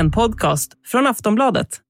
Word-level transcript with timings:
En 0.00 0.10
podcast 0.10 0.72
från 0.86 1.06
Aftonbladet. 1.06 1.80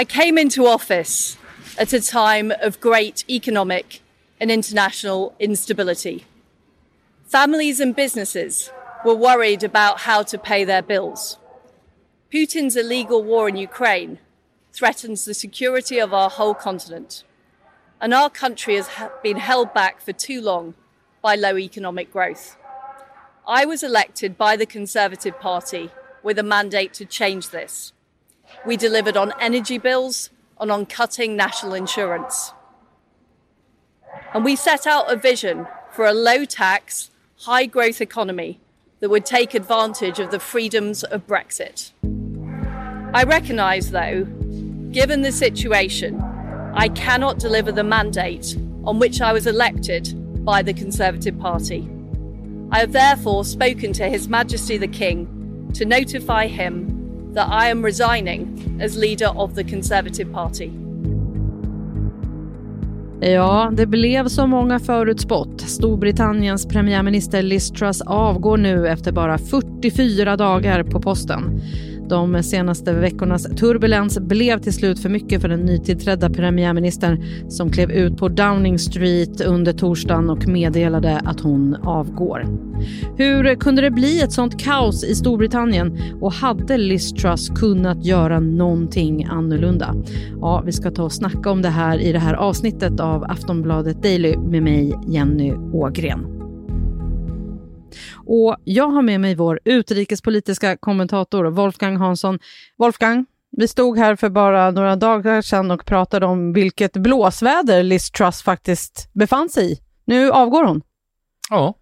I 0.00 0.04
came 0.04 0.40
into 0.40 0.62
office 0.66 1.38
at 1.78 1.92
a 1.92 2.00
time 2.00 2.54
of 2.66 2.80
great 2.80 3.24
economic 3.28 4.02
and 4.40 4.50
international 4.50 5.32
instability. 5.38 6.24
Families 7.32 7.80
and 7.80 7.96
businesses 7.96 8.70
were 9.04 9.16
worried 9.16 9.64
about 9.64 10.00
how 10.00 10.22
to 10.22 10.38
pay 10.38 10.64
their 10.64 10.82
bills. 10.82 11.38
Putin's 12.32 12.76
illegal 12.76 13.24
war 13.24 13.48
in 13.48 13.56
Ukraine 13.56 14.18
threatens 14.72 15.24
the 15.24 15.34
security 15.34 16.02
of 16.02 16.14
our 16.14 16.30
whole 16.30 16.54
continent. 16.54 17.24
And 18.00 18.14
our 18.14 18.30
country 18.30 18.76
has 18.76 18.88
been 19.22 19.38
held 19.38 19.74
back 19.74 20.00
for 20.00 20.12
too 20.12 20.40
long 20.40 20.74
by 21.20 21.34
low 21.34 21.58
economic 21.58 22.12
growth. 22.12 22.56
I 23.44 23.64
was 23.64 23.82
elected 23.82 24.38
by 24.38 24.56
the 24.56 24.66
Conservative 24.66 25.36
Party 25.40 25.90
with 26.22 26.38
a 26.38 26.42
mandate 26.42 26.92
to 26.94 27.04
change 27.04 27.50
this. 27.50 27.92
We 28.66 28.76
delivered 28.76 29.16
on 29.16 29.32
energy 29.40 29.78
bills 29.78 30.30
and 30.60 30.70
on 30.70 30.86
cutting 30.86 31.36
national 31.36 31.74
insurance. 31.74 32.52
And 34.34 34.44
we 34.44 34.56
set 34.56 34.86
out 34.86 35.10
a 35.10 35.16
vision 35.16 35.66
for 35.90 36.04
a 36.04 36.12
low 36.12 36.44
tax, 36.44 37.10
high 37.40 37.66
growth 37.66 38.00
economy 38.00 38.60
that 39.00 39.08
would 39.08 39.24
take 39.24 39.54
advantage 39.54 40.18
of 40.18 40.30
the 40.30 40.38
freedoms 40.38 41.02
of 41.04 41.26
Brexit. 41.26 41.92
I 43.14 43.24
recognise, 43.24 43.90
though, 43.90 44.24
given 44.92 45.22
the 45.22 45.32
situation, 45.32 46.20
I 46.74 46.88
cannot 46.90 47.38
deliver 47.38 47.72
the 47.72 47.82
mandate 47.82 48.56
on 48.84 48.98
which 48.98 49.20
I 49.20 49.32
was 49.32 49.46
elected 49.46 50.44
by 50.44 50.62
the 50.62 50.72
Conservative 50.72 51.38
Party. 51.38 51.88
I 52.70 52.78
have 52.78 52.92
therefore 52.92 53.44
spoken 53.44 53.92
to 53.94 54.08
His 54.08 54.28
Majesty 54.28 54.76
the 54.76 54.86
King 54.86 55.39
to 55.74 55.84
notify 55.84 56.46
him 56.46 56.90
that 57.34 57.48
I 57.48 57.70
am 57.70 57.84
resigning 57.84 58.48
as 58.84 58.96
leader 58.96 59.28
of 59.36 59.54
the 59.54 59.64
Conservative 59.64 60.32
Party. 60.32 60.70
Ja, 63.20 63.72
det 63.76 63.86
blev 63.86 64.28
som 64.28 64.50
många 64.50 64.78
förutspått. 64.78 65.60
Storbritanniens 65.60 66.66
premiärminister 66.66 67.42
Liz 67.42 67.70
Truss 67.70 68.02
avgår 68.02 68.56
nu 68.56 68.88
efter 68.88 69.12
bara 69.12 69.38
44 69.38 70.36
dagar 70.36 70.82
på 70.82 71.00
posten. 71.00 71.60
De 72.10 72.42
senaste 72.42 72.92
veckornas 72.92 73.42
turbulens 73.42 74.18
blev 74.18 74.58
till 74.58 74.72
slut 74.72 74.98
för 74.98 75.08
mycket 75.08 75.40
för 75.40 75.48
den 75.48 75.60
nytillträdda 75.60 76.30
premiärministern 76.30 77.24
som 77.48 77.70
klev 77.70 77.90
ut 77.90 78.16
på 78.16 78.28
Downing 78.28 78.78
Street 78.78 79.40
under 79.40 79.72
torsdagen 79.72 80.30
och 80.30 80.48
meddelade 80.48 81.20
att 81.24 81.40
hon 81.40 81.74
avgår. 81.74 82.46
Hur 83.16 83.54
kunde 83.54 83.82
det 83.82 83.90
bli 83.90 84.20
ett 84.20 84.32
sånt 84.32 84.60
kaos 84.60 85.04
i 85.04 85.14
Storbritannien 85.14 85.98
och 86.20 86.32
hade 86.32 86.78
Liz 86.78 87.12
Truss 87.12 87.48
kunnat 87.48 88.04
göra 88.04 88.40
någonting 88.40 89.24
annorlunda? 89.24 89.94
Ja, 90.40 90.62
vi 90.66 90.72
ska 90.72 90.90
ta 90.90 91.02
och 91.02 91.12
snacka 91.12 91.50
om 91.50 91.62
det 91.62 91.68
här 91.68 91.98
i 91.98 92.12
det 92.12 92.18
här 92.18 92.34
avsnittet 92.34 93.00
av 93.00 93.24
Aftonbladet 93.24 94.02
Daily 94.02 94.36
med 94.36 94.62
mig, 94.62 94.94
Jenny 95.06 95.52
Ågren. 95.72 96.39
Och 98.26 98.56
jag 98.64 98.88
har 98.88 99.02
med 99.02 99.20
mig 99.20 99.34
vår 99.34 99.60
utrikespolitiska 99.64 100.76
kommentator 100.76 101.44
Wolfgang 101.44 101.96
Hansson. 101.96 102.38
Wolfgang, 102.76 103.26
vi 103.56 103.68
stod 103.68 103.98
här 103.98 104.16
för 104.16 104.28
bara 104.28 104.70
några 104.70 104.96
dagar 104.96 105.42
sedan 105.42 105.70
och 105.70 105.84
pratade 105.84 106.26
om 106.26 106.52
vilket 106.52 106.92
blåsväder 106.92 107.82
Liz 107.82 108.10
Truss 108.10 108.42
faktiskt 108.42 109.10
befann 109.12 109.48
sig 109.48 109.72
i. 109.72 109.78
Nu 110.04 110.30
avgår 110.30 110.64
hon. 110.64 110.82
Ja. 111.50 111.74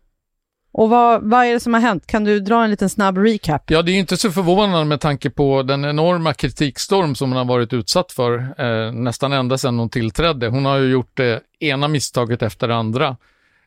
Och 0.72 0.90
vad, 0.90 1.22
vad 1.22 1.44
är 1.44 1.52
det 1.52 1.60
som 1.60 1.74
har 1.74 1.80
hänt? 1.80 2.06
Kan 2.06 2.24
du 2.24 2.40
dra 2.40 2.64
en 2.64 2.70
liten 2.70 2.88
snabb 2.90 3.18
recap? 3.18 3.70
Ja, 3.70 3.82
det 3.82 3.92
är 3.92 3.98
inte 3.98 4.16
så 4.16 4.30
förvånande 4.30 4.84
med 4.84 5.00
tanke 5.00 5.30
på 5.30 5.62
den 5.62 5.84
enorma 5.84 6.34
kritikstorm 6.34 7.14
som 7.14 7.30
hon 7.30 7.36
har 7.38 7.44
varit 7.44 7.72
utsatt 7.72 8.12
för 8.12 8.54
eh, 8.58 8.92
nästan 8.92 9.32
ända 9.32 9.58
sedan 9.58 9.78
hon 9.78 9.90
tillträdde. 9.90 10.48
Hon 10.48 10.64
har 10.64 10.78
ju 10.78 10.90
gjort 10.90 11.16
det 11.16 11.40
ena 11.60 11.88
misstaget 11.88 12.42
efter 12.42 12.68
det 12.68 12.76
andra. 12.76 13.16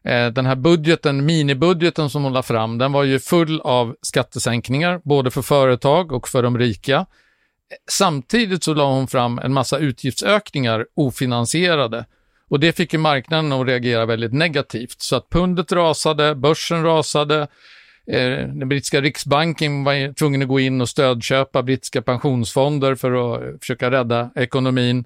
Eh, 0.03 0.27
den 0.27 0.45
här 0.45 0.55
budgeten, 0.55 1.25
minibudgeten 1.25 2.09
som 2.09 2.23
hon 2.23 2.33
la 2.33 2.43
fram, 2.43 2.77
den 2.77 2.91
var 2.91 3.03
ju 3.03 3.19
full 3.19 3.61
av 3.61 3.95
skattesänkningar, 4.01 5.01
både 5.03 5.31
för 5.31 5.41
företag 5.41 6.11
och 6.11 6.27
för 6.27 6.43
de 6.43 6.57
rika. 6.57 7.05
Samtidigt 7.89 8.63
så 8.63 8.73
la 8.73 8.93
hon 8.93 9.07
fram 9.07 9.39
en 9.39 9.53
massa 9.53 9.77
utgiftsökningar 9.77 10.85
ofinansierade 10.95 12.05
och 12.49 12.59
det 12.59 12.73
fick 12.73 12.93
ju 12.93 12.99
marknaden 12.99 13.51
att 13.51 13.67
reagera 13.67 14.05
väldigt 14.05 14.33
negativt. 14.33 15.01
Så 15.01 15.15
att 15.15 15.29
pundet 15.29 15.71
rasade, 15.71 16.35
börsen 16.35 16.83
rasade, 16.83 17.47
eh, 18.07 18.47
den 18.47 18.69
brittiska 18.69 19.01
riksbanken 19.01 19.83
var 19.83 20.13
tvungen 20.13 20.41
att 20.41 20.47
gå 20.47 20.59
in 20.59 20.81
och 20.81 20.89
stödköpa 20.89 21.63
brittiska 21.63 22.01
pensionsfonder 22.01 22.95
för 22.95 23.35
att 23.35 23.59
försöka 23.59 23.91
rädda 23.91 24.29
ekonomin. 24.35 25.05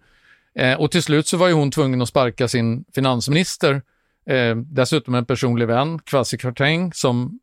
Eh, 0.59 0.73
och 0.73 0.91
till 0.91 1.03
slut 1.03 1.27
så 1.27 1.37
var 1.37 1.47
ju 1.47 1.53
hon 1.53 1.71
tvungen 1.71 2.01
att 2.01 2.09
sparka 2.09 2.47
sin 2.47 2.85
finansminister 2.95 3.81
Eh, 4.25 4.55
dessutom 4.55 5.15
en 5.15 5.25
personlig 5.25 5.67
vän, 5.67 5.99
Kwasi 5.99 6.37
Kwarteng, 6.37 6.93
som 6.93 7.39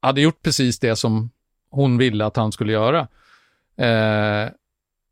hade 0.00 0.20
gjort 0.20 0.42
precis 0.42 0.78
det 0.78 0.96
som 0.96 1.30
hon 1.70 1.98
ville 1.98 2.26
att 2.26 2.36
han 2.36 2.52
skulle 2.52 2.72
göra. 2.72 3.08
Eh, 3.76 4.50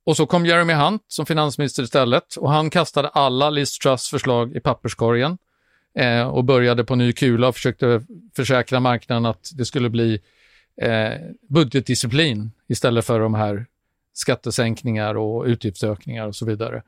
och 0.04 0.16
så 0.16 0.26
kom 0.26 0.46
Jeremy 0.46 0.72
Hunt 0.72 1.04
som 1.06 1.26
finansminister 1.26 1.82
istället 1.82 2.36
och 2.36 2.50
han 2.50 2.70
kastade 2.70 3.08
alla 3.08 3.50
Liz 3.50 3.78
Truss 3.78 4.08
förslag 4.08 4.56
i 4.56 4.60
papperskorgen 4.60 5.38
eh, 5.94 6.28
och 6.28 6.44
började 6.44 6.84
på 6.84 6.94
ny 6.94 7.12
kula 7.12 7.48
och 7.48 7.54
försökte 7.54 8.02
försäkra 8.36 8.80
marknaden 8.80 9.26
att 9.26 9.50
det 9.54 9.64
skulle 9.64 9.90
bli 9.90 10.20
eh, 10.82 11.12
budgetdisciplin 11.48 12.52
istället 12.68 13.06
för 13.06 13.20
de 13.20 13.34
här 13.34 13.66
skattesänkningar 14.12 15.14
och 15.14 15.44
utgiftsökningar 15.44 16.26
och 16.26 16.36
så 16.36 16.46
vidare. 16.46 16.82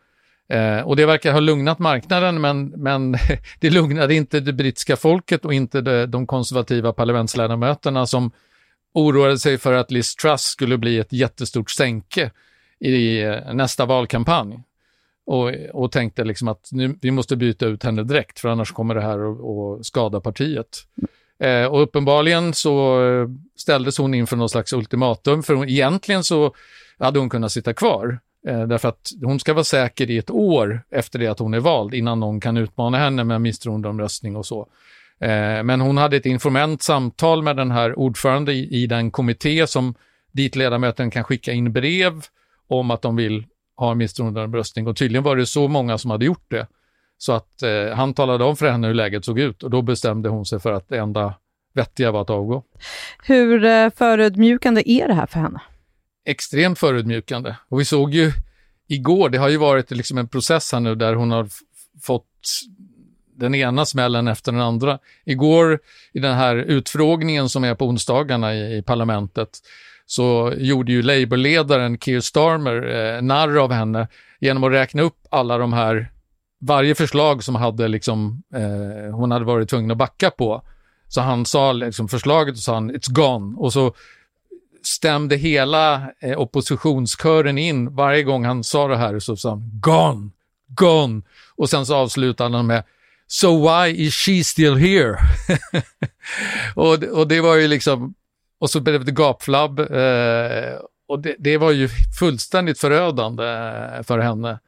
Eh, 0.52 0.80
och 0.80 0.96
det 0.96 1.06
verkar 1.06 1.32
ha 1.32 1.40
lugnat 1.40 1.78
marknaden, 1.78 2.40
men, 2.40 2.66
men 2.66 3.16
det 3.60 3.70
lugnade 3.70 4.14
inte 4.14 4.40
det 4.40 4.52
brittiska 4.52 4.96
folket 4.96 5.44
och 5.44 5.54
inte 5.54 5.80
det, 5.80 6.06
de 6.06 6.26
konservativa 6.26 6.92
parlamentsledamöterna 6.92 8.06
som 8.06 8.30
oroade 8.94 9.38
sig 9.38 9.58
för 9.58 9.72
att 9.72 9.90
Liz 9.90 10.16
Truss 10.16 10.42
skulle 10.42 10.78
bli 10.78 10.98
ett 10.98 11.12
jättestort 11.12 11.70
sänke 11.70 12.30
i 12.80 13.22
eh, 13.22 13.54
nästa 13.54 13.86
valkampanj. 13.86 14.62
Och, 15.26 15.52
och 15.72 15.92
tänkte 15.92 16.24
liksom 16.24 16.48
att 16.48 16.68
nu, 16.72 16.98
vi 17.02 17.10
måste 17.10 17.36
byta 17.36 17.66
ut 17.66 17.82
henne 17.82 18.02
direkt, 18.02 18.38
för 18.38 18.48
annars 18.48 18.72
kommer 18.72 18.94
det 18.94 19.02
här 19.02 19.18
att 19.30 19.86
skada 19.86 20.20
partiet. 20.20 20.86
Eh, 21.38 21.64
och 21.64 21.82
uppenbarligen 21.82 22.54
så 22.54 23.00
ställdes 23.56 23.98
hon 23.98 24.14
inför 24.14 24.36
någon 24.36 24.48
slags 24.48 24.72
ultimatum, 24.72 25.42
för 25.42 25.54
hon, 25.54 25.68
egentligen 25.68 26.24
så 26.24 26.54
hade 26.98 27.18
hon 27.18 27.30
kunnat 27.30 27.52
sitta 27.52 27.74
kvar. 27.74 28.18
Eh, 28.46 28.62
därför 28.62 28.88
att 28.88 29.10
hon 29.22 29.40
ska 29.40 29.54
vara 29.54 29.64
säker 29.64 30.10
i 30.10 30.18
ett 30.18 30.30
år 30.30 30.82
efter 30.90 31.18
det 31.18 31.26
att 31.26 31.38
hon 31.38 31.54
är 31.54 31.60
vald 31.60 31.94
innan 31.94 32.20
någon 32.20 32.40
kan 32.40 32.56
utmana 32.56 32.98
henne 32.98 33.24
med 33.24 33.40
misstroendeomröstning 33.40 34.36
och 34.36 34.46
så. 34.46 34.60
Eh, 35.20 35.62
men 35.62 35.80
hon 35.80 35.96
hade 35.96 36.16
ett 36.16 36.26
informellt 36.26 36.82
samtal 36.82 37.42
med 37.42 37.56
den 37.56 37.70
här 37.70 37.98
ordförande 37.98 38.52
i, 38.52 38.82
i 38.82 38.86
den 38.86 39.10
kommitté 39.10 39.66
som 39.66 39.94
dit 40.32 40.56
ledamöterna 40.56 41.10
kan 41.10 41.24
skicka 41.24 41.52
in 41.52 41.72
brev 41.72 42.12
om 42.68 42.90
att 42.90 43.02
de 43.02 43.16
vill 43.16 43.46
ha 43.76 43.94
misstroendeomröstning 43.94 44.86
och 44.86 44.96
tydligen 44.96 45.24
var 45.24 45.36
det 45.36 45.46
så 45.46 45.68
många 45.68 45.98
som 45.98 46.10
hade 46.10 46.24
gjort 46.24 46.50
det. 46.50 46.66
Så 47.18 47.32
att 47.32 47.62
eh, 47.62 47.96
han 47.96 48.14
talade 48.14 48.44
om 48.44 48.56
för 48.56 48.70
henne 48.70 48.86
hur 48.86 48.94
läget 48.94 49.24
såg 49.24 49.38
ut 49.38 49.62
och 49.62 49.70
då 49.70 49.82
bestämde 49.82 50.28
hon 50.28 50.46
sig 50.46 50.60
för 50.60 50.72
att 50.72 50.88
det 50.88 50.98
enda 50.98 51.34
vettiga 51.74 52.10
var 52.10 52.22
att 52.22 52.30
avgå. 52.30 52.62
Hur 53.24 53.64
eh, 53.64 53.90
förödmjukande 53.90 54.82
är 54.90 55.08
det 55.08 55.14
här 55.14 55.26
för 55.26 55.40
henne? 55.40 55.60
Extremt 56.24 56.78
förödmjukande. 56.78 57.56
Och 57.68 57.80
vi 57.80 57.84
såg 57.84 58.14
ju 58.14 58.32
igår, 58.88 59.28
det 59.28 59.38
har 59.38 59.48
ju 59.48 59.56
varit 59.56 59.90
liksom 59.90 60.18
en 60.18 60.28
process 60.28 60.72
här 60.72 60.80
nu 60.80 60.94
där 60.94 61.14
hon 61.14 61.30
har 61.30 61.48
fått 62.02 62.26
den 63.36 63.54
ena 63.54 63.86
smällen 63.86 64.28
efter 64.28 64.52
den 64.52 64.60
andra. 64.60 64.98
Igår 65.24 65.78
i 66.12 66.20
den 66.20 66.34
här 66.34 66.56
utfrågningen 66.56 67.48
som 67.48 67.64
är 67.64 67.74
på 67.74 67.86
onsdagarna 67.86 68.54
i, 68.54 68.76
i 68.76 68.82
parlamentet 68.82 69.48
så 70.06 70.52
gjorde 70.56 70.92
ju 70.92 71.02
Labourledaren 71.02 71.98
Keir 71.98 72.20
Starmer 72.20 73.16
eh, 73.16 73.22
narr 73.22 73.56
av 73.56 73.72
henne 73.72 74.08
genom 74.40 74.64
att 74.64 74.72
räkna 74.72 75.02
upp 75.02 75.26
alla 75.30 75.58
de 75.58 75.72
här, 75.72 76.12
varje 76.60 76.94
förslag 76.94 77.44
som 77.44 77.54
hade 77.54 77.88
liksom, 77.88 78.42
eh, 78.54 79.14
hon 79.14 79.30
hade 79.30 79.44
varit 79.44 79.68
tvungen 79.68 79.90
att 79.90 79.96
backa 79.96 80.30
på. 80.30 80.62
Så 81.08 81.20
han 81.20 81.46
sa 81.46 81.72
liksom 81.72 82.08
förslaget 82.08 82.54
och 82.54 82.58
sa 82.58 82.74
han, 82.74 82.92
it's 82.92 83.12
gone. 83.12 83.56
Och 83.56 83.72
så 83.72 83.94
stämde 84.82 85.36
hela 85.36 86.02
eh, 86.20 86.38
oppositionskören 86.38 87.58
in 87.58 87.94
varje 87.94 88.22
gång 88.22 88.44
han 88.44 88.64
sa 88.64 88.88
det 88.88 88.96
här 88.96 89.18
så 89.18 89.36
sa 89.36 89.50
han 89.50 89.70
gone, 89.72 90.30
gone 90.68 91.22
och 91.56 91.70
sen 91.70 91.86
så 91.86 91.94
avslutade 91.94 92.56
han 92.56 92.66
med 92.66 92.84
So 93.26 93.68
why 93.68 94.06
is 94.06 94.14
she 94.14 94.44
still 94.44 94.76
here? 94.76 95.16
och, 96.74 97.02
och 97.04 97.28
det 97.28 97.40
var 97.40 97.56
ju 97.56 97.68
liksom, 97.68 98.14
och 98.58 98.70
så 98.70 98.80
blev 98.80 99.04
det 99.04 99.12
gapflabb 99.12 99.80
eh, 99.80 100.78
och 101.08 101.18
det, 101.18 101.36
det, 101.38 101.58
var 101.58 101.70
ju 101.70 101.88
fullständigt 102.18 102.78
förödande 102.78 103.44
eh, 103.44 104.02
för 104.02 104.18
henne. 104.18 104.58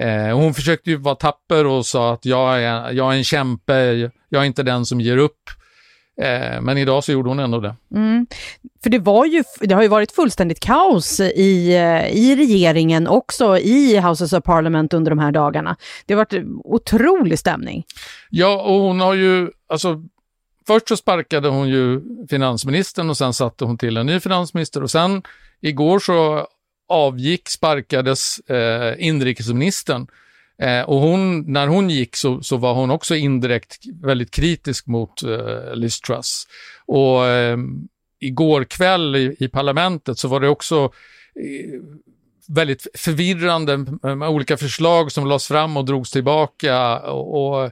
Eh, 0.00 0.36
hon 0.36 0.54
försökte 0.54 0.90
ju 0.90 0.96
vara 0.96 1.14
tapper 1.14 1.66
och 1.66 1.86
sa 1.86 2.12
att 2.12 2.24
jag 2.24 2.62
är, 2.62 2.90
jag 2.92 3.12
är 3.12 3.16
en 3.16 3.24
kämpe, 3.24 4.10
jag 4.28 4.42
är 4.42 4.46
inte 4.46 4.62
den 4.62 4.86
som 4.86 5.00
ger 5.00 5.16
upp. 5.16 5.50
Eh, 6.20 6.60
men 6.60 6.78
idag 6.78 7.04
så 7.04 7.12
gjorde 7.12 7.28
hon 7.28 7.38
ändå 7.38 7.60
det. 7.60 7.74
Mm. 7.94 8.26
För 8.82 8.90
det, 8.90 8.98
var 8.98 9.26
ju, 9.26 9.44
det 9.60 9.74
har 9.74 9.82
ju 9.82 9.88
varit 9.88 10.12
fullständigt 10.12 10.60
kaos 10.60 11.20
i, 11.20 11.74
eh, 11.74 12.16
i 12.16 12.36
regeringen, 12.36 13.08
också 13.08 13.58
i 13.58 13.98
Houses 13.98 14.32
of 14.32 14.44
Parliament 14.44 14.94
under 14.94 15.10
de 15.10 15.18
här 15.18 15.32
dagarna. 15.32 15.76
Det 16.06 16.14
har 16.14 16.18
varit 16.18 16.44
otrolig 16.64 17.38
stämning. 17.38 17.84
Ja, 18.30 18.62
och 18.62 18.80
hon 18.80 19.00
har 19.00 19.14
ju, 19.14 19.50
alltså 19.68 20.02
först 20.66 20.88
så 20.88 20.96
sparkade 20.96 21.48
hon 21.48 21.68
ju 21.68 22.00
finansministern 22.30 23.10
och 23.10 23.16
sen 23.16 23.32
satte 23.32 23.64
hon 23.64 23.78
till 23.78 23.96
en 23.96 24.06
ny 24.06 24.20
finansminister 24.20 24.82
och 24.82 24.90
sen 24.90 25.22
igår 25.60 25.98
så 25.98 26.46
avgick, 26.88 27.48
sparkades 27.48 28.38
eh, 28.38 29.06
inrikesministern. 29.06 30.06
Eh, 30.62 30.82
och 30.82 31.00
hon, 31.00 31.52
när 31.52 31.66
hon 31.66 31.90
gick 31.90 32.16
så, 32.16 32.42
så, 32.42 32.56
var 32.56 32.74
hon 32.74 32.90
också 32.90 33.14
indirekt 33.14 33.76
väldigt 34.02 34.30
kritisk 34.30 34.86
mot 34.86 35.22
eh, 35.22 35.74
Liz 35.74 36.00
Truss. 36.00 36.46
Och 36.86 37.26
eh, 37.26 37.58
igår 38.20 38.64
kväll 38.64 39.16
i, 39.16 39.36
i, 39.40 39.48
parlamentet 39.48 40.18
så 40.18 40.28
var 40.28 40.40
det 40.40 40.48
också 40.48 40.84
eh, 41.34 41.80
väldigt 42.48 42.86
förvirrande 42.94 43.72
eh, 44.04 44.16
med 44.16 44.28
olika 44.28 44.56
förslag 44.56 45.12
som 45.12 45.26
lades 45.26 45.46
fram 45.46 45.76
och 45.76 45.84
drogs 45.84 46.10
tillbaka. 46.10 46.98
Och, 46.98 47.62
och 47.64 47.70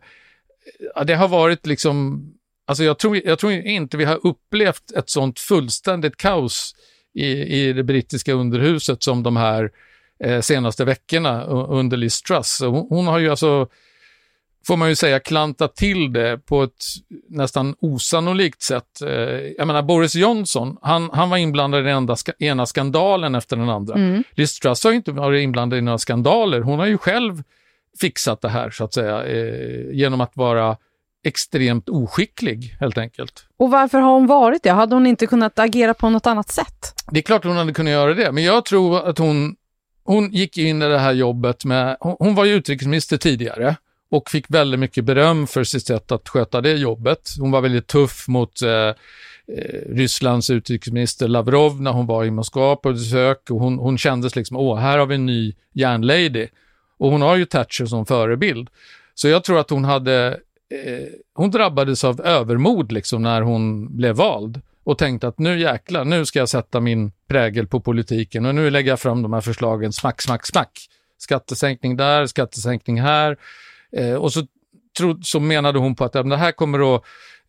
ja, 0.95 1.05
det 1.05 1.15
har 1.15 1.29
varit 1.29 1.67
liksom, 1.67 2.25
alltså 2.67 2.85
jag 2.85 2.99
tror, 2.99 3.21
jag 3.25 3.39
tror 3.39 3.53
inte 3.53 3.97
vi 3.97 4.05
har 4.05 4.27
upplevt 4.27 4.93
ett 4.97 5.11
sånt 5.11 5.39
fullständigt 5.39 6.17
kaos 6.17 6.75
i, 7.15 7.27
i 7.27 7.73
det 7.73 7.85
brittiska 7.85 8.33
underhuset 8.33 9.03
som 9.03 9.23
de 9.23 9.37
här 9.37 9.71
eh, 10.25 10.41
senaste 10.41 10.85
veckorna 10.85 11.45
under 11.45 11.97
Liz 11.97 12.23
Truss. 12.23 12.61
Hon, 12.61 12.87
hon, 12.89 13.07
har 13.07 13.19
ju 13.19 13.31
alltså, 13.31 13.69
får 14.67 14.77
man 14.77 14.89
ju 14.89 14.95
säga, 14.95 15.21
klantat 15.21 15.77
till 15.77 16.13
det 16.13 16.39
på 16.39 16.63
ett 16.63 16.85
nästan 17.29 17.75
osannolikt 17.81 18.63
sätt. 18.63 19.03
Eh, 19.03 19.11
jag 19.59 19.67
menar, 19.67 19.83
Boris 19.83 20.15
Johnson, 20.15 20.77
han, 20.83 21.11
han 21.13 21.31
var 21.31 21.37
inblandad 21.37 21.81
i 21.81 21.85
den 21.85 21.97
enda 21.97 22.17
ena 22.39 22.67
skandalen 22.67 23.35
efter 23.35 23.57
den 23.57 23.69
andra. 23.69 23.95
Mm. 23.95 24.25
Liz 24.31 24.59
Truss 24.59 24.85
har 24.85 24.91
ju 24.91 24.97
inte 24.97 25.13
varit 25.13 25.43
inblandad 25.43 25.79
i 25.79 25.83
några 25.83 25.99
skandaler. 25.99 26.61
Hon 26.61 26.79
har 26.79 26.87
ju 26.87 26.99
själv 26.99 27.43
fixat 28.01 28.41
det 28.41 28.49
här, 28.49 28.71
så 28.71 28.85
att 28.85 28.95
säga, 28.95 29.25
eh, 29.25 29.91
genom 29.93 30.21
att 30.21 30.37
vara 30.37 30.77
extremt 31.25 31.89
oskicklig 31.89 32.77
helt 32.81 32.99
enkelt. 32.99 33.47
Och 33.57 33.71
varför 33.71 33.99
har 33.99 34.13
hon 34.13 34.27
varit 34.27 34.63
det? 34.63 34.71
Hade 34.71 34.95
hon 34.95 35.07
inte 35.07 35.27
kunnat 35.27 35.59
agera 35.59 35.95
på 35.95 36.11
något 36.11 36.27
annat 36.27 36.51
sätt? 36.51 36.95
Det 37.11 37.21
är 37.21 37.23
klart 37.23 37.45
hon 37.45 37.57
hade 37.57 37.73
kunnat 37.73 37.91
göra 37.91 38.15
det, 38.15 38.33
men 38.33 38.45
jag 38.45 38.65
tror 38.65 39.09
att 39.09 39.19
hon, 39.19 39.57
hon 40.11 40.31
gick 40.31 40.59
in 40.59 40.83
i 40.83 40.89
det 40.89 40.99
här 40.99 41.13
jobbet 41.13 41.65
med, 41.65 41.97
hon, 42.01 42.17
hon 42.19 42.35
var 42.35 42.45
ju 42.45 42.53
utrikesminister 42.53 43.17
tidigare 43.17 43.77
och 44.11 44.31
fick 44.31 44.45
väldigt 44.49 44.81
mycket 44.81 45.05
beröm 45.05 45.47
för 45.47 45.65
sitt 45.65 45.87
sätt 45.87 46.13
att 46.13 46.29
sköta 46.29 46.61
det 46.61 46.73
jobbet. 46.73 47.31
Hon 47.39 47.51
var 47.51 47.61
väldigt 47.61 47.87
tuff 47.87 48.29
mot 48.29 48.63
eh, 48.63 48.71
eh 48.71 48.95
Rysslands 49.89 50.51
utrikesminister 50.51 51.29
Lavrov 51.29 51.83
när 51.83 51.91
hon 51.91 52.07
var 52.07 52.25
i 52.25 52.31
Moskva 52.31 52.77
på 52.77 52.93
besök 52.93 53.51
och 53.51 53.61
hon, 53.61 53.79
hon 53.79 53.99
kändes 53.99 54.37
liksom, 54.37 54.57
åh, 54.57 54.79
här 54.79 54.99
har 54.99 55.07
vi 55.07 55.15
en 55.15 55.27
ny 55.27 55.55
järnlady. 55.73 56.49
Och 56.99 57.11
hon 57.11 57.23
har 57.23 57.37
ju 57.37 57.45
Thatcher 57.45 57.87
som 57.87 58.07
förebild. 58.07 58.69
Så 59.15 59.29
jag 59.29 59.45
tror 59.45 59.59
att 59.59 59.71
hon 59.71 59.85
hade 59.85 60.27
eh, 60.85 61.07
hon 61.35 61.51
drabbades 61.51 62.05
av 62.05 62.21
övermod 62.21 62.93
liksom 62.93 63.23
när 63.23 63.43
hon 63.43 63.97
blev 63.97 64.17
vald 64.17 64.61
och 64.85 64.99
tänkte 64.99 65.29
att 65.29 65.39
nu 65.39 65.61
jäklar, 65.61 66.05
nu 66.05 66.27
ska 66.27 66.39
jag 66.39 66.49
sätta 66.49 66.81
min 66.81 67.13
prägel 67.29 67.67
på 67.67 67.81
politiken 67.81 68.47
och 68.47 68.55
nu 68.55 68.71
lägger 68.71 68.91
jag 68.91 69.01
fram 69.01 69.23
de 69.23 69.33
här 69.33 69.41
förslagen 69.41 69.93
smack, 69.93 70.23
smack, 70.23 70.47
smack. 70.47 70.79
Skattesänkning 71.19 71.97
där, 71.97 72.27
skattesänkning 72.27 73.01
här. 73.01 73.37
Eh, 73.93 74.15
och 74.15 74.33
så, 74.33 74.47
tro, 74.99 75.23
så 75.23 75.41
menade 75.41 75.79
hon 75.79 75.97
på 75.97 76.05
att 76.05 76.15
ja, 76.15 76.23
det 76.23 76.37
här 76.37 76.53
kommer 76.53 76.95
att 76.95 77.05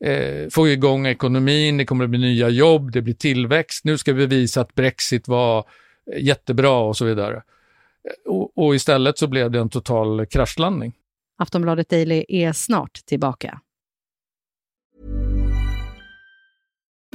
eh, 0.06 0.50
få 0.52 0.68
igång 0.68 1.08
ekonomin, 1.08 1.78
det 1.78 1.86
kommer 1.86 2.04
att 2.04 2.10
bli 2.10 2.20
nya 2.20 2.50
jobb, 2.50 2.92
det 2.92 3.02
blir 3.02 3.14
tillväxt, 3.14 3.86
nu 3.86 3.98
ska 3.98 4.14
vi 4.14 4.26
visa 4.26 4.62
att 4.62 4.76
Brexit 4.76 5.28
var 5.28 5.66
eh, 6.14 6.24
jättebra 6.24 6.80
och 6.80 6.98
så 6.98 7.06
vidare. 7.06 7.36
Eh, 7.36 8.32
och, 8.32 8.58
och 8.58 8.76
istället 8.76 9.18
så 9.18 9.28
blev 9.28 9.52
det 9.52 9.60
en 9.60 9.70
total 9.70 10.26
kraschlandning. 10.26 10.94
Aftonbladet 11.38 11.90
Daily 11.90 12.26
är 12.28 12.54
snart 12.54 12.94
tillbaka. 13.06 13.60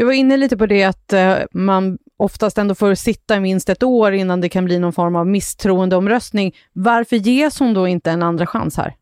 Du 0.00 0.06
var 0.06 0.12
inne 0.12 0.36
lite 0.36 0.56
på 0.56 0.66
det 0.66 0.84
att 0.84 1.12
eh, 1.12 1.38
man 1.52 1.98
oftast 2.16 2.58
ändå 2.58 2.74
får 2.74 2.94
sitta 2.94 3.36
i 3.36 3.40
minst 3.40 3.68
ett 3.68 3.82
år 3.82 4.12
innan 4.12 4.40
det 4.40 4.48
kan 4.48 4.64
bli 4.64 4.78
någon 4.78 4.92
form 4.92 5.16
av 5.16 5.26
misstroendeomröstning. 5.26 6.56
Varför 6.72 7.16
ges 7.16 7.58
hon 7.58 7.74
då 7.74 7.88
inte 7.88 8.10
en 8.10 8.22
andra 8.22 8.46
chans 8.46 8.76
här? 8.76 8.96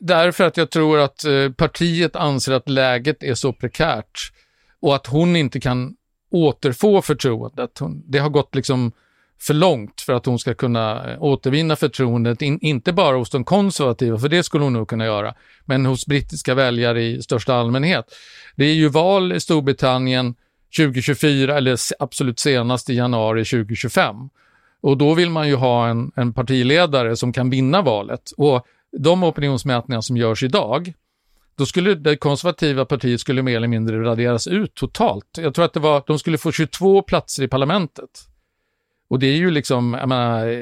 Därför 0.00 0.44
att 0.44 0.56
jag 0.56 0.70
tror 0.70 0.98
att 0.98 1.24
eh, 1.24 1.50
partiet 1.56 2.16
anser 2.16 2.52
att 2.52 2.68
läget 2.68 3.22
är 3.22 3.34
så 3.34 3.52
prekärt 3.52 4.32
och 4.80 4.94
att 4.94 5.06
hon 5.06 5.36
inte 5.36 5.60
kan 5.60 5.94
återfå 6.30 7.02
förtroendet. 7.02 7.80
Det 8.04 8.18
har 8.18 8.30
gått 8.30 8.54
liksom 8.54 8.92
för 9.40 9.54
långt 9.54 10.00
för 10.00 10.12
att 10.12 10.26
hon 10.26 10.38
ska 10.38 10.54
kunna 10.54 11.12
eh, 11.12 11.22
återvinna 11.22 11.76
förtroendet, 11.76 12.42
in, 12.42 12.58
inte 12.62 12.92
bara 12.92 13.16
hos 13.16 13.30
de 13.30 13.44
konservativa, 13.44 14.18
för 14.18 14.28
det 14.28 14.42
skulle 14.42 14.64
hon 14.64 14.72
nog 14.72 14.88
kunna 14.88 15.04
göra, 15.04 15.34
men 15.64 15.86
hos 15.86 16.06
brittiska 16.06 16.54
väljare 16.54 17.02
i 17.02 17.22
största 17.22 17.54
allmänhet. 17.54 18.04
Det 18.56 18.64
är 18.64 18.74
ju 18.74 18.88
val 18.88 19.32
i 19.32 19.40
Storbritannien 19.40 20.34
2024, 20.76 21.56
eller 21.56 21.76
absolut 21.98 22.38
senast 22.38 22.90
i 22.90 22.94
januari 22.94 23.44
2025. 23.44 24.16
Och 24.80 24.96
då 24.96 25.14
vill 25.14 25.30
man 25.30 25.48
ju 25.48 25.54
ha 25.54 25.88
en, 25.88 26.12
en 26.16 26.32
partiledare 26.32 27.16
som 27.16 27.32
kan 27.32 27.50
vinna 27.50 27.82
valet. 27.82 28.30
Och 28.36 28.66
de 28.98 29.22
opinionsmätningar 29.22 30.00
som 30.00 30.16
görs 30.16 30.42
idag, 30.42 30.92
då 31.58 31.66
skulle 31.66 31.94
det 31.94 32.16
konservativa 32.16 32.84
partiet 32.84 33.20
skulle 33.20 33.42
mer 33.42 33.56
eller 33.56 33.68
mindre 33.68 34.02
raderas 34.02 34.46
ut 34.46 34.74
totalt. 34.74 35.26
Jag 35.38 35.54
tror 35.54 35.64
att 35.64 35.72
det 35.72 35.80
var, 35.80 36.02
de 36.06 36.18
skulle 36.18 36.38
få 36.38 36.52
22 36.52 37.02
platser 37.02 37.42
i 37.42 37.48
parlamentet. 37.48 38.10
Och 39.08 39.18
det 39.18 39.26
är 39.26 39.36
ju 39.36 39.50
liksom, 39.50 39.96
jag 40.00 40.08
menar, 40.08 40.48
eh, 40.48 40.54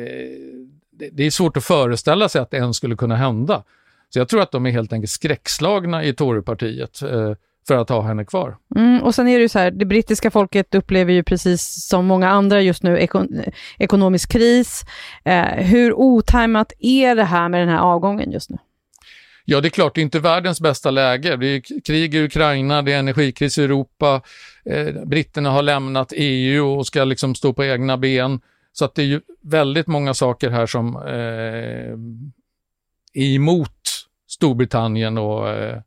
det 1.13 1.27
är 1.27 1.31
svårt 1.31 1.57
att 1.57 1.65
föreställa 1.65 2.29
sig 2.29 2.41
att 2.41 2.51
det 2.51 2.57
ens 2.57 2.77
skulle 2.77 2.97
kunna 2.97 3.17
hända. 3.17 3.63
Så 4.11 4.19
jag 4.19 4.29
tror 4.29 4.43
att 4.43 4.53
de 4.53 4.67
är 4.67 4.71
helt 4.71 4.93
enkelt 4.93 5.11
skräckslagna 5.11 6.05
i 6.05 6.15
Torypartiet 6.15 7.03
eh, 7.03 7.33
för 7.69 7.77
att 7.77 7.89
ha 7.89 8.03
henne 8.03 8.25
kvar. 8.25 8.57
Mm, 8.77 9.03
och 9.03 9.15
sen 9.15 9.29
är 9.29 9.37
det 9.37 9.43
ju 9.43 9.49
så 9.49 9.59
här, 9.59 9.71
det 9.71 9.85
brittiska 9.85 10.31
folket 10.31 10.75
upplever 10.75 11.13
ju 11.13 11.23
precis 11.23 11.89
som 11.89 12.07
många 12.07 12.31
andra 12.31 12.61
just 12.61 12.83
nu 12.83 12.99
ekon 12.99 13.43
ekonomisk 13.79 14.33
kris. 14.33 14.85
Eh, 15.25 15.45
hur 15.45 15.93
otajmat 15.95 16.73
är 16.79 17.15
det 17.15 17.25
här 17.25 17.49
med 17.49 17.61
den 17.61 17.69
här 17.69 17.81
avgången 17.81 18.33
just 18.33 18.51
nu? 18.51 18.59
Ja, 19.49 19.61
det 19.61 19.69
är 19.69 19.71
klart, 19.71 19.95
det 19.95 20.01
är 20.01 20.03
inte 20.03 20.21
världens 20.21 20.61
bästa 20.61 20.91
läge. 20.91 21.37
Det 21.37 21.47
är 21.47 21.83
krig 21.83 22.15
i 22.15 22.25
Ukraina, 22.25 22.83
det 22.83 22.93
är 22.93 22.99
energikris 22.99 23.59
i 23.59 23.65
Europa, 23.65 24.23
eh, 24.65 25.05
britterna 25.05 25.51
har 25.51 25.63
lämnat 25.63 26.13
EU 26.17 26.67
och 26.67 26.87
ska 26.87 27.05
liksom 27.05 27.35
stå 27.35 27.53
på 27.53 27.65
egna 27.65 27.97
ben. 27.97 28.41
Så 28.73 28.85
att 28.85 28.95
det 28.95 29.03
är 29.03 29.07
ju 29.07 29.21
väldigt 29.41 29.87
många 29.87 30.15
saker 30.15 30.51
här 30.51 30.67
som 30.67 30.97
eh, 30.97 31.93
är 33.25 33.35
emot 33.35 34.07
Storbritannien 34.29 35.19
och, 35.19 35.49
eh, 35.49 35.81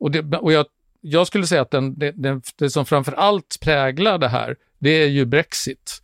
och, 0.00 0.10
det, 0.10 0.38
och 0.38 0.52
jag, 0.52 0.66
jag, 1.00 1.26
skulle 1.26 1.46
säga 1.46 1.62
att 1.62 1.70
den, 1.70 1.98
det, 1.98 2.12
den, 2.12 2.42
det 2.56 2.70
som 2.70 2.86
framför 2.86 3.12
allt 3.12 3.58
präglar 3.60 4.18
det 4.18 4.28
här, 4.28 4.56
det 4.78 4.90
är 4.90 5.08
ju 5.08 5.24
Brexit. 5.24 6.02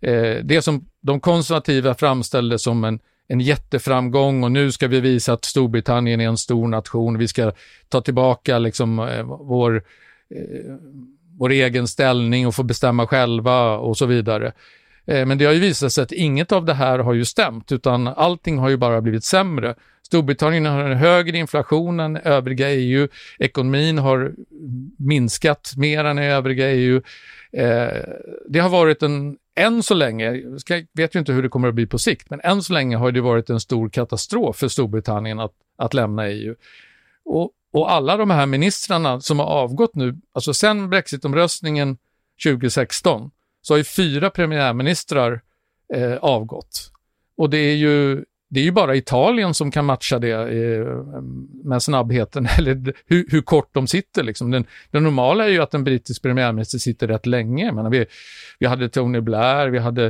Eh, 0.00 0.36
det 0.44 0.62
som 0.62 0.88
de 1.00 1.20
konservativa 1.20 1.94
framställde 1.94 2.58
som 2.58 2.84
en 2.84 3.00
en 3.28 3.40
jätteframgång 3.40 4.44
och 4.44 4.52
nu 4.52 4.72
ska 4.72 4.88
vi 4.88 5.00
visa 5.00 5.32
att 5.32 5.44
Storbritannien 5.44 6.20
är 6.20 6.28
en 6.28 6.36
stor 6.36 6.68
nation. 6.68 7.18
Vi 7.18 7.28
ska 7.28 7.52
ta 7.88 8.00
tillbaka 8.00 8.58
liksom 8.58 8.98
eh, 8.98 9.22
vår, 9.22 9.76
eh, 10.34 10.74
vår 11.38 11.50
egen 11.50 11.88
ställning 11.88 12.46
och 12.46 12.54
få 12.54 12.62
bestämma 12.62 13.06
själva 13.06 13.76
och 13.76 13.96
så 13.96 14.06
vidare. 14.06 14.52
Eh, 15.06 15.26
men 15.26 15.38
det 15.38 15.44
har 15.44 15.52
ju 15.52 15.60
visat 15.60 15.92
sig 15.92 16.02
att 16.02 16.12
inget 16.12 16.52
av 16.52 16.64
det 16.64 16.74
här 16.74 16.98
har 16.98 17.14
ju 17.14 17.24
stämt, 17.24 17.72
utan 17.72 18.08
allting 18.08 18.58
har 18.58 18.68
ju 18.68 18.76
bara 18.76 19.00
blivit 19.00 19.24
sämre. 19.24 19.74
Storbritannien 20.02 20.66
har 20.66 20.84
en 20.84 20.96
högre 20.96 21.38
inflation 21.38 22.00
än 22.00 22.16
övriga 22.16 22.70
EU, 22.70 23.08
ekonomin 23.38 23.98
har 23.98 24.32
minskat 24.98 25.72
mer 25.76 26.04
än 26.04 26.18
i 26.18 26.26
övriga 26.26 26.70
EU. 26.70 26.96
Eh, 27.52 27.88
det 28.48 28.58
har 28.58 28.68
varit 28.68 29.02
en 29.02 29.36
än 29.54 29.82
så 29.82 29.94
länge, 29.94 30.42
jag 30.68 30.86
vet 30.92 31.14
ju 31.14 31.18
inte 31.18 31.32
hur 31.32 31.42
det 31.42 31.48
kommer 31.48 31.68
att 31.68 31.74
bli 31.74 31.86
på 31.86 31.98
sikt, 31.98 32.30
men 32.30 32.40
än 32.40 32.62
så 32.62 32.72
länge 32.72 32.96
har 32.96 33.12
det 33.12 33.20
varit 33.20 33.50
en 33.50 33.60
stor 33.60 33.88
katastrof 33.88 34.56
för 34.56 34.68
Storbritannien 34.68 35.40
att, 35.40 35.52
att 35.76 35.94
lämna 35.94 36.28
EU. 36.28 36.54
Och, 37.24 37.50
och 37.72 37.92
alla 37.92 38.16
de 38.16 38.30
här 38.30 38.46
ministrarna 38.46 39.20
som 39.20 39.38
har 39.38 39.46
avgått 39.46 39.94
nu, 39.94 40.16
alltså 40.32 40.54
sen 40.54 40.90
brexitomröstningen 40.90 41.98
2016, 42.44 43.30
så 43.62 43.72
har 43.72 43.78
ju 43.78 43.84
fyra 43.84 44.30
premiärministrar 44.30 45.40
eh, 45.94 46.16
avgått. 46.16 46.90
Och 47.36 47.50
det 47.50 47.58
är 47.58 47.74
ju 47.74 48.24
det 48.54 48.60
är 48.60 48.64
ju 48.64 48.70
bara 48.70 48.96
Italien 48.96 49.54
som 49.54 49.70
kan 49.70 49.84
matcha 49.84 50.18
det 50.18 50.30
eh, 50.30 50.86
med 51.64 51.82
snabbheten, 51.82 52.48
eller 52.58 52.94
hur, 53.06 53.26
hur, 53.30 53.42
kort 53.42 53.74
de 53.74 53.86
sitter. 53.86 54.22
Liksom. 54.22 54.50
Den, 54.50 54.64
det 54.90 55.00
normala 55.00 55.44
är 55.44 55.48
ju 55.48 55.62
att 55.62 55.74
en 55.74 55.84
brittisk 55.84 56.22
premiärminister 56.22 56.78
sitter 56.78 57.08
rätt 57.08 57.26
länge. 57.26 57.72
Menar, 57.72 57.90
vi, 57.90 58.06
vi 58.58 58.66
hade 58.66 58.88
Tony 58.88 59.20
Blair, 59.20 59.68
vi 59.68 59.78
hade 59.78 60.06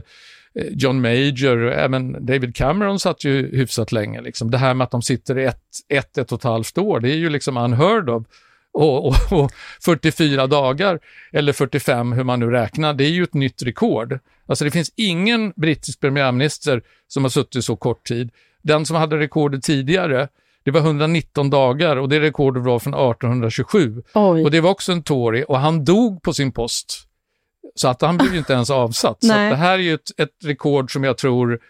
eh, 0.55 0.67
John 0.71 1.01
Major, 1.01 1.73
även 1.73 2.27
David 2.27 2.57
Cameron 2.57 2.99
satt 2.99 3.25
ju 3.25 3.57
hyfsat 3.57 3.93
länge. 3.93 4.21
Liksom. 4.21 4.51
Det 4.51 4.59
här 4.59 4.75
med 4.75 4.85
att 4.85 4.91
de 4.91 5.03
sitter 5.03 5.37
ett, 5.37 5.63
ett, 5.89 6.19
ett 6.19 6.33
och 6.33 6.39
ett 6.39 6.45
halvt 6.45 6.79
år, 6.79 7.01
det 7.01 7.11
är 7.11 7.17
ju 7.17 7.31
liksom 7.31 7.57
unheard 7.57 8.11
of. 8.11 8.27
Och, 8.75 9.07
och, 9.07 9.15
och 9.31 9.53
44 9.85 10.47
dagar, 10.47 11.01
eller 11.33 11.53
45 11.53 12.13
hur 12.13 12.25
man 12.25 12.41
nu 12.41 12.51
räknar, 12.51 12.95
det 12.95 13.05
är 13.05 13.11
ju 13.11 13.23
ett 13.23 13.35
nytt 13.35 13.63
rekord. 13.63 14.19
Alltså 14.47 14.65
det 14.65 14.71
finns 14.71 14.93
ingen 14.97 15.53
brittisk 15.57 16.01
premiärminister 16.01 16.83
som 17.09 17.25
har 17.25 17.31
suttit 17.31 17.65
så 17.65 17.77
kort 17.77 18.05
tid. 18.07 18.31
Den 18.63 18.87
som 18.87 18.97
hade 18.97 19.19
rekordet 19.19 19.63
tidigare, 19.63 20.29
det 20.65 20.71
var 20.71 20.81
119 20.81 21.51
dagar 21.51 21.97
och 21.97 22.09
det 22.09 22.21
rekordet 22.21 22.63
var 22.63 22.79
från 22.79 22.95
1827. 22.95 24.03
Oj. 24.15 24.45
Och 24.45 24.51
det 24.51 24.61
var 24.61 24.71
också 24.71 24.93
en 24.93 25.03
Tory 25.03 25.45
och 25.49 25.59
han 25.59 25.85
dog 25.85 26.23
på 26.23 26.33
sin 26.33 26.53
post. 26.53 27.09
Så 27.75 27.89
att 27.89 28.03
han 28.03 28.17
blev 28.17 28.33
ju 28.33 28.39
inte 28.39 28.53
ens 28.53 28.71
avsatt. 28.71 29.17
så 29.21 29.33
det 29.33 29.57
här 29.57 29.75
är 29.75 29.83
ju 29.83 29.95
ett, 29.95 30.21
ett 30.21 30.45
rekord 30.45 30.93
som 30.93 31.05
jag 31.05 31.19
tror 31.19 31.61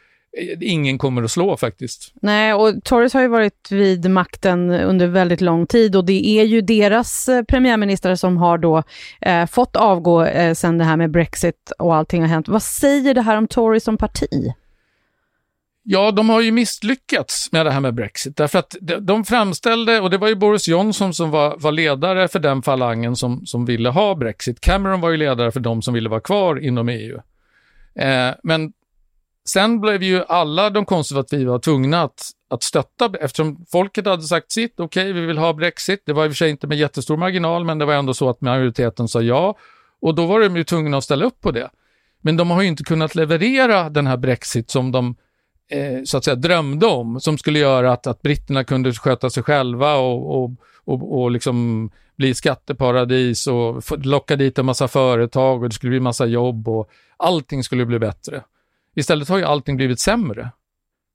ingen 0.61 0.99
kommer 0.99 1.23
att 1.23 1.31
slå 1.31 1.57
faktiskt. 1.57 2.13
Nej, 2.15 2.55
och 2.55 2.85
Tories 2.85 3.15
har 3.15 3.21
ju 3.21 3.29
varit 3.29 3.71
vid 3.71 4.11
makten 4.11 4.71
under 4.71 5.07
väldigt 5.07 5.41
lång 5.41 5.67
tid 5.67 5.97
och 5.97 6.05
det 6.05 6.27
är 6.27 6.45
ju 6.45 6.61
deras 6.61 7.29
eh, 7.29 7.43
premiärminister 7.43 8.15
som 8.15 8.37
har 8.37 8.59
då 8.59 8.83
eh, 9.21 9.47
fått 9.47 9.77
avgå 9.77 10.25
eh, 10.25 10.55
sen 10.55 10.79
det 10.79 10.85
här 10.85 10.97
med 10.97 11.11
Brexit 11.11 11.73
och 11.79 11.95
allting 11.95 12.21
har 12.21 12.29
hänt. 12.29 12.49
Vad 12.49 12.63
säger 12.63 13.15
det 13.15 13.23
här 13.23 13.37
om 13.37 13.49
Tories 13.49 13.85
som 13.85 13.97
parti? 13.97 14.53
Ja, 15.87 16.11
de 16.11 16.29
har 16.29 16.41
ju 16.41 16.53
misslyckats 16.53 17.53
med 17.53 17.67
det 17.67 17.73
här 17.73 17.81
med 17.81 17.95
Brexit 17.95 18.37
därför 18.37 18.59
att 18.59 18.77
de 19.01 19.25
framställde, 19.25 20.01
och 20.01 20.11
det 20.11 20.19
var 20.19 20.29
ju 20.29 20.35
Boris 20.35 20.69
Johnson 20.69 21.15
som 21.15 21.31
var, 21.31 21.57
var 21.59 21.73
ledare 21.73 22.29
för 22.29 22.39
den 22.39 22.63
falangen 22.63 23.17
som, 23.17 23.47
som 23.47 23.65
ville 23.65 23.89
ha 23.89 24.15
Brexit. 24.15 24.61
Cameron 24.61 25.01
var 25.01 25.11
ju 25.11 25.17
ledare 25.17 25.53
för 25.53 25.61
de 25.61 25.83
som 25.83 25.95
ville 25.95 26.09
vara 26.09 26.21
kvar 26.21 26.65
inom 26.65 26.89
EU. 26.89 27.19
Eh, 27.95 28.31
men 28.43 28.73
Sen 29.49 29.81
blev 29.81 30.03
ju 30.03 30.25
alla 30.29 30.71
de 30.71 30.85
konservativa 30.85 31.59
tvungna 31.59 32.03
att, 32.03 32.31
att 32.51 32.63
stötta 32.63 33.11
eftersom 33.21 33.65
folket 33.73 34.07
hade 34.07 34.23
sagt 34.23 34.53
sitt, 34.53 34.81
okej 34.81 35.11
okay, 35.11 35.13
vi 35.13 35.27
vill 35.27 35.39
ha 35.39 35.53
Brexit. 35.53 36.03
Det 36.07 36.13
var 36.13 36.25
i 36.25 36.29
och 36.29 36.33
för 36.33 36.37
sig 36.37 36.51
inte 36.51 36.67
med 36.67 36.79
jättestor 36.79 37.17
marginal 37.17 37.65
men 37.65 37.79
det 37.79 37.85
var 37.85 37.95
ändå 37.95 38.15
så 38.15 38.31
att 38.31 38.41
majoriteten 38.41 39.09
sa 39.09 39.23
ja 39.23 39.57
och 40.01 40.15
då 40.15 40.27
var 40.27 40.41
de 40.41 40.57
ju 40.57 40.65
tvungna 40.65 40.97
att 40.97 41.05
ställa 41.05 41.25
upp 41.25 41.41
på 41.41 41.51
det. 41.51 41.71
Men 42.21 42.37
de 42.37 42.51
har 42.51 42.63
ju 42.63 42.69
inte 42.69 42.85
kunnat 42.85 43.15
leverera 43.15 43.91
den 43.91 44.07
här 44.07 44.17
Brexit 44.17 44.71
som 44.71 44.93
de 44.93 45.17
eh, 45.71 46.03
så 46.05 46.17
att 46.17 46.25
säga 46.25 46.35
drömde 46.35 46.87
om, 46.87 47.21
som 47.21 47.39
skulle 47.39 47.59
göra 47.59 47.93
att, 47.93 48.07
att 48.07 48.23
britterna 48.23 48.65
kunde 48.65 48.93
sköta 48.93 49.31
sig 49.31 49.43
själva 49.43 49.97
och, 49.97 50.45
och, 50.45 50.51
och, 50.85 51.21
och 51.21 51.31
liksom 51.31 51.91
bli 52.17 52.35
skatteparadis 52.35 53.47
och 53.47 53.83
locka 54.05 54.37
dit 54.37 54.59
en 54.59 54.67
massa 54.67 54.89
företag 54.89 55.63
och 55.63 55.69
det 55.69 55.75
skulle 55.75 55.91
bli 55.91 56.01
massa 56.01 56.27
jobb 56.27 56.69
och 56.69 56.91
allting 57.17 57.65
skulle 57.65 57.87
bli 57.87 57.99
bättre. 57.99 58.43
Istället 58.95 59.29
har 59.29 59.39
ju 59.39 59.45
allting 59.45 59.77
blivit 59.77 60.01
sämre. 60.01 60.51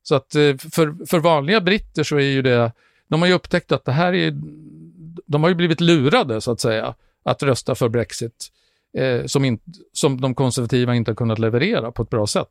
Så 0.04 0.16
att 0.16 0.36
eh, 0.36 0.58
för, 0.58 1.06
för 1.06 1.20
vanliga 1.20 1.62
britter 1.62 2.04
så 2.04 2.16
är 2.16 2.22
ju 2.22 2.42
det, 2.42 2.72
de 3.08 3.22
har 3.22 3.28
ju 3.28 3.34
upptäckt 3.34 3.72
att 3.72 3.86
det 3.86 3.92
här 3.92 4.14
är, 4.14 4.34
de 5.26 5.44
har 5.44 5.50
ju 5.50 5.56
blivit 5.56 5.82
lurade 5.82 6.42
så 6.42 6.52
att 6.52 6.60
säga, 6.60 6.96
att 7.24 7.44
rösta 7.44 7.76
för 7.76 7.90
Brexit. 7.90 8.52
Eh, 8.98 9.26
som, 9.26 9.46
in, 9.46 9.60
som 9.94 10.22
de 10.22 10.36
konservativa 10.36 10.96
inte 10.96 11.12
har 11.12 11.16
kunnat 11.16 11.40
leverera 11.40 11.92
på 11.92 12.04
ett 12.04 12.10
bra 12.10 12.28
sätt. 12.28 12.48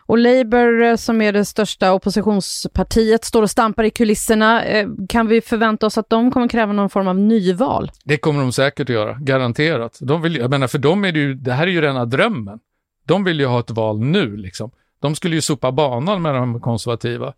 Och 0.00 0.18
Labour, 0.18 0.82
eh, 0.82 0.96
som 0.96 1.20
är 1.20 1.32
det 1.32 1.44
största 1.44 1.92
oppositionspartiet, 1.92 3.24
står 3.24 3.42
och 3.42 3.50
stampar 3.50 3.84
i 3.84 3.90
kulisserna. 3.90 4.64
Eh, 4.64 4.88
kan 5.08 5.26
vi 5.26 5.40
förvänta 5.40 5.86
oss 5.86 5.98
att 5.98 6.10
de 6.10 6.30
kommer 6.30 6.48
kräva 6.48 6.72
någon 6.72 6.90
form 6.90 7.08
av 7.08 7.18
nyval? 7.18 7.90
Det 8.04 8.16
kommer 8.16 8.40
de 8.40 8.52
säkert 8.52 8.90
att 8.90 8.94
göra, 8.94 9.14
garanterat. 9.20 9.98
De 10.00 10.22
vill, 10.22 10.36
jag 10.36 10.50
menar, 10.50 10.66
för 10.66 10.78
dem 10.78 11.04
är 11.04 11.12
det 11.12 11.18
ju, 11.18 11.34
det 11.34 11.52
här 11.52 11.66
är 11.66 11.70
ju 11.70 11.80
rena 11.80 12.04
drömmen. 12.04 12.58
De 13.06 13.24
vill 13.24 13.40
ju 13.40 13.46
ha 13.46 13.60
ett 13.60 13.70
val 13.70 14.00
nu 14.00 14.36
liksom. 14.36 14.70
De 15.00 15.14
skulle 15.14 15.34
ju 15.34 15.40
sopa 15.40 15.72
banan 15.72 16.22
med 16.22 16.34
de 16.34 16.60
konservativa. 16.60 17.32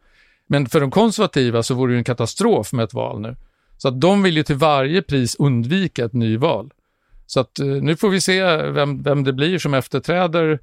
Men 0.46 0.66
för 0.66 0.80
de 0.80 0.90
konservativa 0.90 1.62
så 1.62 1.75
vore 1.75 1.92
det 1.92 1.98
en 1.98 2.04
katastrof 2.04 2.72
med 2.72 2.84
ett 2.84 2.94
val 2.94 3.20
nu. 3.20 3.37
Så 3.78 3.88
att 3.88 4.00
de 4.00 4.22
vill 4.22 4.37
ju 4.37 4.42
till 4.42 4.56
varje 4.56 5.02
pris 5.02 5.37
undvika 5.38 6.04
ett 6.04 6.12
nyval. 6.12 6.70
Så 7.26 7.40
att 7.40 7.58
eh, 7.58 7.66
nu 7.66 7.96
får 7.96 8.08
vi 8.08 8.20
se 8.20 8.56
vem, 8.56 9.02
vem 9.02 9.25
det 9.25 9.32
blir 9.32 9.58
som 9.58 9.75
efterträder 9.75 10.58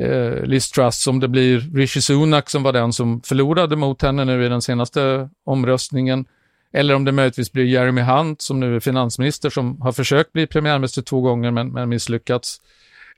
eh, 0.00 0.44
Liz 0.44 0.70
Truss, 0.70 1.06
om 1.06 1.20
det 1.20 1.28
blir 1.28 1.60
Rishi 1.74 2.00
Sunak 2.00 2.50
som 2.50 2.62
var 2.62 2.72
den 2.72 2.92
som 2.92 3.20
förlorade 3.20 3.76
mot 3.76 4.02
henne 4.02 4.24
nu 4.24 4.46
i 4.46 4.48
den 4.48 4.62
senaste 4.62 5.28
omröstningen, 5.44 6.26
eller 6.72 6.94
om 6.94 7.04
det 7.04 7.12
möjligtvis 7.12 7.52
blir 7.52 7.64
Jeremy 7.64 8.00
Hunt 8.00 8.42
som 8.42 8.60
nu 8.60 8.76
är 8.76 8.80
finansminister 8.80 9.50
som 9.50 9.80
har 9.80 9.92
försökt 9.92 10.32
bli 10.32 10.46
premiärminister 10.46 11.02
två 11.02 11.20
gånger 11.20 11.50
men, 11.50 11.68
men 11.68 11.88
misslyckats. 11.88 12.60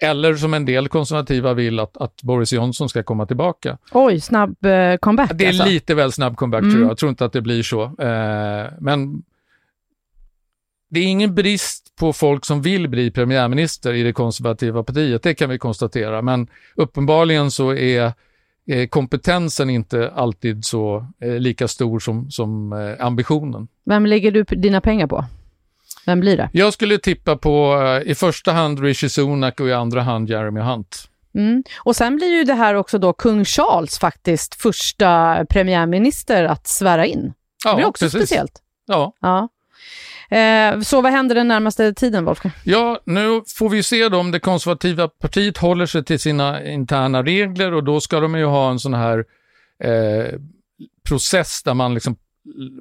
Eller 0.01 0.35
som 0.35 0.55
en 0.55 0.65
del 0.65 0.89
konservativa 0.89 1.55
vill 1.55 1.81
att, 1.81 1.97
att 1.97 2.23
Boris 2.23 2.53
Johnson 2.53 2.89
ska 2.89 3.03
komma 3.03 3.27
tillbaka. 3.27 3.79
Oj, 3.93 4.21
snabb 4.21 4.67
eh, 4.67 4.97
comeback 4.97 5.31
Det 5.35 5.45
är 5.45 5.49
alltså. 5.49 5.65
lite 5.65 5.95
väl 5.95 6.13
snabb 6.13 6.37
comeback 6.37 6.63
mm. 6.63 6.73
tror 6.73 6.83
jag. 6.83 6.91
Jag 6.91 6.99
tror 6.99 7.11
inte 7.11 7.25
att 7.25 7.33
det 7.33 7.41
blir 7.41 7.63
så. 7.63 7.83
Eh, 7.83 8.73
men 8.81 9.23
det 10.91 11.01
är 11.01 11.05
ingen 11.05 11.35
brist 11.35 11.97
på 11.97 12.13
folk 12.13 12.45
som 12.45 12.63
vill 12.63 12.89
bli 12.89 13.11
premiärminister 13.11 13.93
i 13.93 14.03
det 14.03 14.13
konservativa 14.13 14.83
partiet, 14.83 15.23
det 15.23 15.35
kan 15.35 15.51
vi 15.51 15.59
konstatera. 15.59 16.23
Men 16.23 16.49
uppenbarligen 16.75 17.51
så 17.51 17.75
är 17.75 18.13
kompetensen 18.91 19.71
inte 19.71 20.11
alltid 20.11 20.65
så 20.65 21.07
eh, 21.21 21.39
lika 21.39 21.69
stor 21.69 21.99
som, 21.99 22.31
som 22.31 22.73
eh, 22.73 23.07
ambitionen. 23.07 23.69
Vem 23.85 24.07
lägger 24.07 24.31
du 24.31 24.43
dina 24.43 24.81
pengar 24.81 25.07
på? 25.07 25.25
Vem 26.07 26.21
blir 26.21 26.37
det? 26.37 26.51
Jag 26.53 26.73
skulle 26.73 26.99
tippa 26.99 27.37
på 27.37 27.77
uh, 27.77 28.11
i 28.11 28.15
första 28.15 28.53
hand 28.53 28.81
Rishi 28.81 29.09
Sunak 29.09 29.61
och 29.61 29.69
i 29.69 29.73
andra 29.73 30.03
hand 30.03 30.31
Jeremy 30.31 30.61
Hunt. 30.61 31.11
Mm. 31.35 31.65
Och 31.79 31.97
sen 31.97 32.17
blir 32.17 32.39
ju 32.39 32.45
det 32.45 32.55
här 32.55 32.75
också 32.75 32.99
då 32.99 33.13
kung 33.13 33.45
Charles 33.45 33.99
faktiskt 33.99 34.63
första 34.63 35.45
premiärminister 35.51 36.45
att 36.45 36.67
svära 36.67 37.07
in. 37.07 37.33
Ja, 37.65 37.71
det 37.71 37.77
blir 37.77 37.87
också 37.87 38.05
precis. 38.05 38.21
speciellt. 38.21 38.63
Ja. 38.87 39.13
ja. 39.21 39.49
Eh, 40.37 40.81
så 40.81 41.01
vad 41.01 41.13
händer 41.13 41.35
den 41.35 41.49
närmaste 41.49 41.95
tiden, 41.95 42.25
Wolfgang? 42.25 42.53
Ja, 42.65 43.01
nu 43.05 43.43
får 43.57 43.69
vi 43.69 43.83
se 43.83 44.09
då 44.09 44.19
om 44.19 44.31
det 44.31 44.41
konservativa 44.41 45.09
partiet 45.09 45.59
håller 45.59 45.87
sig 45.87 46.05
till 46.05 46.21
sina 46.21 46.65
interna 46.65 47.23
regler 47.23 47.75
och 47.75 47.85
då 47.85 48.01
ska 48.01 48.21
de 48.21 48.35
ju 48.35 48.45
ha 48.45 48.71
en 48.71 48.79
sån 48.79 48.95
här 48.95 49.25
eh, 49.85 50.39
process 51.09 51.63
där 51.63 51.75
man 51.75 51.95
liksom 51.95 52.17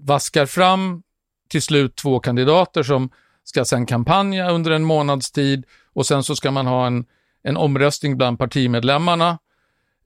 vaskar 0.02 0.46
fram 0.46 1.04
till 1.50 1.62
slut 1.62 1.96
två 1.96 2.20
kandidater 2.20 2.84
som 2.84 3.10
ska 3.44 3.66
sen 3.66 3.86
kampanja 3.86 4.50
under 4.50 4.72
en 4.72 4.84
månads 4.84 5.32
tid 5.32 5.66
och 5.94 6.06
sen 6.06 6.24
så 6.24 6.36
ska 6.36 6.52
man 6.52 6.68
ha 6.68 6.88
en, 6.88 7.06
en 7.44 7.58
omröstning 7.58 8.18
bland 8.18 8.40
partimedlemmarna 8.40 9.38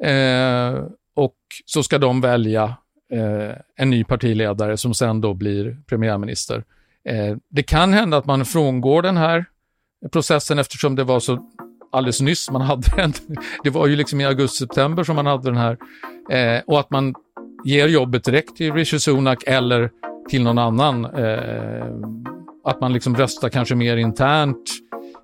eh, 0.03 0.83
och 1.15 1.35
så 1.65 1.83
ska 1.83 1.97
de 1.97 2.21
välja 2.21 2.63
eh, 3.13 3.55
en 3.75 3.89
ny 3.89 4.03
partiledare 4.03 4.77
som 4.77 4.93
sen 4.93 5.21
då 5.21 5.33
blir 5.33 5.77
premiärminister. 5.87 6.63
Eh, 7.05 7.37
det 7.49 7.63
kan 7.63 7.93
hända 7.93 8.17
att 8.17 8.25
man 8.25 8.45
frångår 8.45 9.01
den 9.01 9.17
här 9.17 9.45
processen 10.11 10.59
eftersom 10.59 10.95
det 10.95 11.03
var 11.03 11.19
så 11.19 11.49
alldeles 11.91 12.21
nyss 12.21 12.51
man 12.51 12.61
hade 12.61 12.95
den. 12.95 13.13
Det 13.63 13.69
var 13.69 13.87
ju 13.87 13.95
liksom 13.95 14.21
i 14.21 14.25
augusti-september 14.25 15.03
som 15.03 15.15
man 15.15 15.25
hade 15.25 15.43
den 15.43 15.57
här. 15.57 15.77
Eh, 16.29 16.61
och 16.67 16.79
att 16.79 16.89
man 16.89 17.15
ger 17.65 17.87
jobbet 17.87 18.23
direkt 18.23 18.55
till 18.55 18.73
Rishi 18.73 18.99
Sunak 18.99 19.43
eller 19.47 19.91
till 20.29 20.43
någon 20.43 20.57
annan. 20.57 21.05
Eh, 21.05 21.85
att 22.63 22.81
man 22.81 22.93
liksom 22.93 23.15
röstar 23.15 23.49
kanske 23.49 23.75
mer 23.75 23.97
internt 23.97 24.69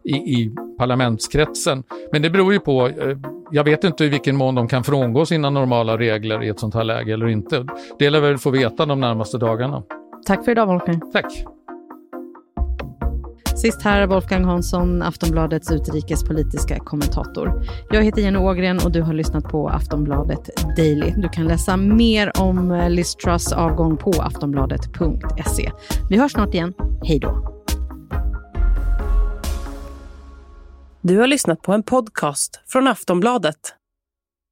i, 0.04 0.16
i 0.16 0.56
parlamentskretsen. 0.78 1.84
Men 2.12 2.22
det 2.22 2.30
beror 2.30 2.54
ju 2.54 2.60
på, 2.60 2.88
eh, 2.88 3.18
jag 3.52 3.64
vet 3.64 3.84
inte 3.84 4.06
i 4.06 4.10
vilken 4.10 4.36
mån 4.36 4.56
de 4.56 4.68
kan 4.68 4.84
frångå 4.84 5.26
sina 5.26 5.50
normala 5.50 5.98
regler 5.98 6.44
i 6.44 6.50
ett 6.50 6.60
sånt 6.60 6.74
här 6.74 6.84
läge 6.84 7.14
eller 7.14 7.28
inte. 7.28 7.66
Det 8.00 8.10
lär 8.10 8.22
väl 8.22 8.38
få 8.38 8.50
veta 8.50 8.86
de 8.86 9.00
närmaste 9.00 9.38
dagarna. 9.38 9.84
Tack 10.26 10.46
för 10.46 10.52
idag 10.52 10.68
Wolfgang. 10.68 11.12
Tack. 11.14 11.55
Sist 13.56 13.82
här 13.82 14.08
Wolfgang 14.08 14.46
Hansson, 14.46 15.02
Aftonbladets 15.02 15.72
utrikespolitiska 15.72 16.80
kommentator. 16.80 17.64
Jag 17.90 18.04
heter 18.04 18.22
Jenny 18.22 18.38
Ågren 18.38 18.80
och 18.86 18.92
du 18.92 19.02
har 19.02 19.14
lyssnat 19.14 19.44
på 19.44 19.70
Aftonbladet 19.70 20.50
Daily. 20.78 21.14
Du 21.18 21.30
kan 21.30 21.46
läsa 21.46 21.78
mer 21.78 22.42
om 22.42 22.72
eh, 22.72 22.90
Liz 22.90 23.16
Truss 23.16 23.54
avgång 23.54 23.98
på 23.98 24.12
aftonbladet.se. 24.12 25.72
Vi 26.10 26.18
hörs 26.18 26.32
snart 26.32 26.54
igen. 26.54 26.74
Hej 27.04 27.20
då! 27.20 27.62
Du 31.02 31.18
har 31.18 31.28
lyssnat 31.28 31.62
på 31.62 31.74
en 31.74 31.84
podcast 31.84 32.60
från 32.68 32.88
Aftonbladet. 32.88 33.76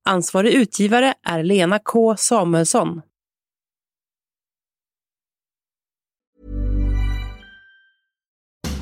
Ansvarig 0.06 0.54
utgivare 0.54 1.14
är 1.24 1.44
Lena 1.44 1.80
K 1.80 2.16
Samuelsson. 2.18 3.02